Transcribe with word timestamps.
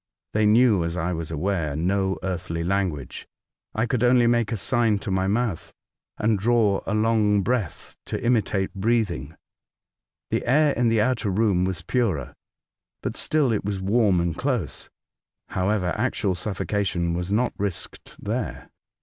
They 0.33 0.47
knew, 0.47 0.83
as 0.83 0.97
I 0.97 1.13
was 1.13 1.29
aware, 1.29 1.75
no 1.75 2.17
earthly 2.23 2.63
language. 2.63 3.27
I 3.75 3.85
could 3.85 4.03
only 4.03 4.25
make 4.25 4.51
a 4.51 4.57
sign 4.57 4.97
to 4.97 5.11
my 5.11 5.27
mouth, 5.27 5.71
and 6.17 6.39
draw 6.39 6.81
a 6.87 6.95
long 6.95 7.43
breath 7.43 7.95
to 8.07 8.19
imitate 8.25 8.73
breathing. 8.73 9.35
The 10.31 10.43
air 10.47 10.73
in 10.73 10.89
the 10.89 11.01
outer 11.01 11.29
room 11.29 11.65
was 11.65 11.83
purer, 11.83 12.33
but 13.03 13.15
still 13.15 13.51
it 13.53 13.63
was 13.63 13.79
warm 13.79 14.19
and 14.19 14.35
close. 14.35 14.89
How 15.49 15.65
208 15.65 15.77
A 15.77 15.79
Voyage 15.79 15.83
to 15.83 15.85
Other 15.85 15.85
Worlds. 15.85 15.97
ever, 15.97 16.07
actual 16.07 16.35
suffocation 16.51 17.13
was 17.13 17.31
not 17.31 17.53
risked 17.59 18.15
there. 18.19 18.71